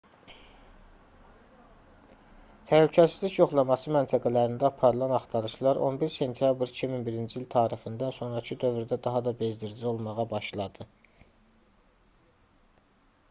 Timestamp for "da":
9.29-9.35